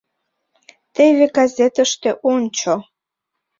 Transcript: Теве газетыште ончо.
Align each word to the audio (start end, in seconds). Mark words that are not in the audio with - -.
Теве 0.95 1.25
газетыште 1.37 2.09
ончо. 2.31 2.73